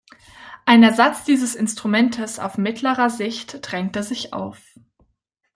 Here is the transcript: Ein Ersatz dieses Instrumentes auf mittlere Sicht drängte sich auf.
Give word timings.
Ein 0.65 0.81
Ersatz 0.81 1.25
dieses 1.25 1.53
Instrumentes 1.53 2.39
auf 2.39 2.57
mittlere 2.57 3.11
Sicht 3.11 3.59
drängte 3.61 4.01
sich 4.01 4.33
auf. 4.33 4.59